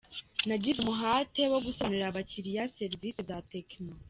[0.47, 3.93] Nagize umuhate wo gusobanurira abakiriya serivisi za Tecno.